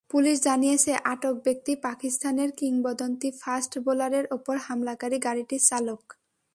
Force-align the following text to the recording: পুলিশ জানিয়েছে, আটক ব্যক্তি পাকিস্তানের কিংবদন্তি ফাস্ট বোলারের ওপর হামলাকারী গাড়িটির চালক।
পুলিশ 0.09 0.37
জানিয়েছে, 0.43 0.91
আটক 1.05 1.35
ব্যক্তি 1.45 1.73
পাকিস্তানের 1.83 2.49
কিংবদন্তি 2.59 3.29
ফাস্ট 3.41 3.73
বোলারের 3.85 4.25
ওপর 4.33 4.55
হামলাকারী 4.57 5.17
গাড়িটির 5.19 5.61
চালক। 5.69 6.01